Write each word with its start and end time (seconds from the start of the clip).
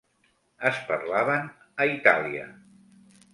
Es 0.69 0.79
parlaven 0.87 1.45
a 1.85 1.87
Itàlia. 1.93 2.49